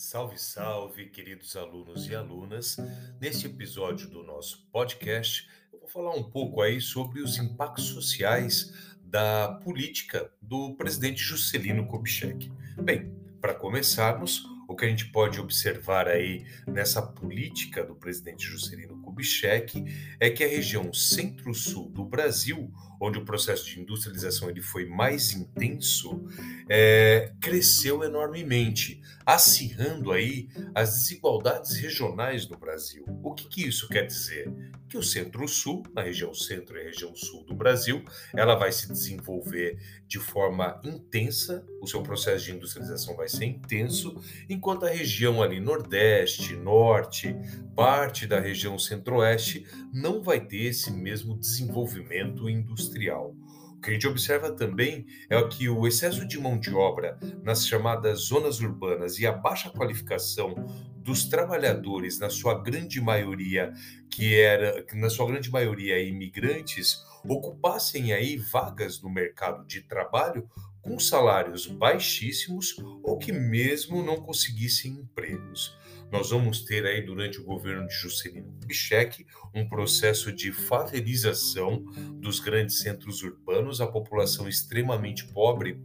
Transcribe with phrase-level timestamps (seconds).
[0.00, 2.76] Salve, salve, queridos alunos e alunas.
[3.20, 8.72] Neste episódio do nosso podcast, eu vou falar um pouco aí sobre os impactos sociais
[9.02, 12.48] da política do presidente Juscelino Kubitschek.
[12.80, 18.97] Bem, para começarmos, o que a gente pode observar aí nessa política do presidente Juscelino
[19.18, 19.84] Kubitschek
[20.20, 25.32] é que a região centro-sul do Brasil, onde o processo de industrialização ele foi mais
[25.32, 26.24] intenso,
[26.68, 33.04] é, cresceu enormemente, acirrando aí as desigualdades regionais no Brasil.
[33.22, 34.52] O que, que isso quer dizer?
[34.88, 38.02] Que o centro-sul, na região centro e região sul do Brasil,
[38.34, 44.16] ela vai se desenvolver de forma intensa, o seu processo de industrialização vai ser intenso,
[44.48, 47.36] enquanto a região ali nordeste, norte,
[47.76, 53.34] parte da região centro-oeste não vai ter esse mesmo desenvolvimento industrial.
[53.76, 57.66] O que a gente observa também é que o excesso de mão de obra nas
[57.66, 60.54] chamadas zonas urbanas e a baixa qualificação
[60.96, 63.72] dos trabalhadores, na sua grande maioria,
[64.10, 70.48] que era, na sua grande maioria imigrantes, ocupassem aí vagas no mercado de trabalho
[70.82, 75.78] com salários baixíssimos ou que mesmo não conseguissem empregos
[76.10, 82.40] nós vamos ter aí durante o governo de Juscelino Kubitschek um processo de favelização dos
[82.40, 85.80] grandes centros urbanos, a população extremamente pobre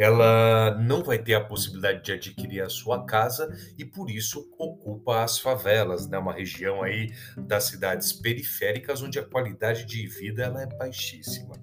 [0.00, 5.22] ela não vai ter a possibilidade de adquirir a sua casa e por isso ocupa
[5.22, 6.16] as favelas, né?
[6.16, 11.54] uma região aí das cidades periféricas onde a qualidade de vida ela é baixíssima.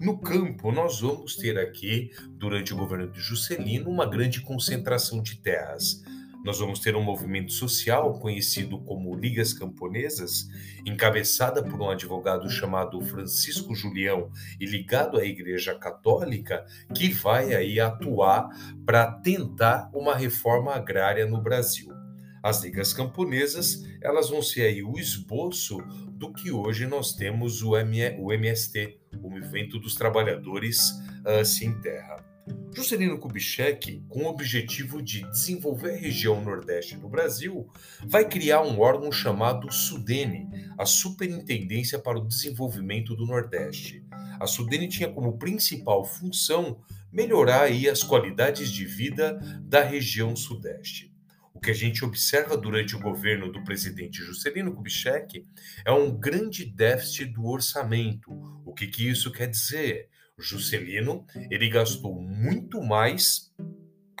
[0.00, 5.36] No campo, nós vamos ter aqui, durante o governo de Juscelino, uma grande concentração de
[5.36, 6.02] terras
[6.46, 10.48] nós vamos ter um movimento social conhecido como Ligas Camponesas,
[10.86, 14.30] encabeçada por um advogado chamado Francisco Julião
[14.60, 18.48] e ligado à Igreja Católica, que vai aí atuar
[18.84, 21.92] para tentar uma reforma agrária no Brasil.
[22.40, 25.78] As ligas camponesas, elas vão ser aí o esboço
[26.12, 30.92] do que hoje nós temos o, MST, o Movimento dos Trabalhadores
[31.26, 32.35] uh, Sem Terra.
[32.76, 37.66] Juscelino Kubitschek, com o objetivo de desenvolver a região nordeste do Brasil,
[38.06, 44.04] vai criar um órgão chamado SUDENE, a Superintendência para o Desenvolvimento do Nordeste.
[44.38, 46.78] A SUDENE tinha como principal função
[47.10, 51.10] melhorar aí as qualidades de vida da região sudeste.
[51.54, 55.46] O que a gente observa durante o governo do presidente Juscelino Kubitschek
[55.82, 58.30] é um grande déficit do orçamento.
[58.66, 60.10] O que, que isso quer dizer?
[60.38, 63.52] Juscelino, ele gastou muito mais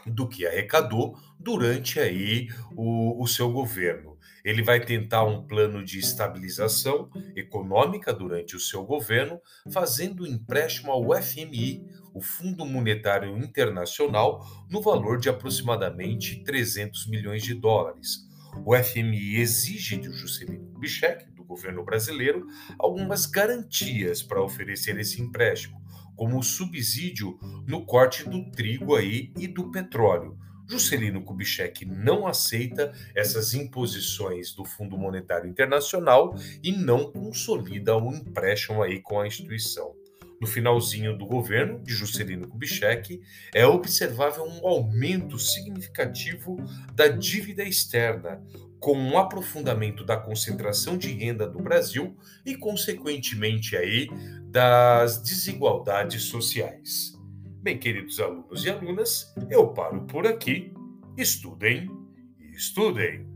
[0.06, 4.16] do que arrecadou durante aí o, o seu governo.
[4.44, 9.40] Ele vai tentar um plano de estabilização econômica durante o seu governo,
[9.70, 11.84] fazendo empréstimo ao FMI,
[12.14, 18.24] o Fundo Monetário Internacional, no valor de aproximadamente 300 milhões de dólares.
[18.64, 22.46] O FMI exige de Juscelino Kubitschek, do governo brasileiro,
[22.78, 25.85] algumas garantias para oferecer esse empréstimo
[26.16, 30.38] como subsídio no corte do trigo aí e do petróleo.
[30.68, 38.14] Juscelino Kubitschek não aceita essas imposições do Fundo Monetário Internacional e não consolida o um
[38.14, 39.94] empréstimo aí com a instituição.
[40.40, 43.22] No finalzinho do governo de Juscelino Kubitschek,
[43.54, 46.56] é observável um aumento significativo
[46.94, 48.42] da dívida externa,
[48.78, 54.08] com um aprofundamento da concentração de renda do Brasil e, consequentemente, aí,
[54.50, 57.16] das desigualdades sociais.
[57.62, 60.72] Bem, queridos alunos e alunas, eu paro por aqui.
[61.16, 61.90] Estudem
[62.38, 63.35] e estudem.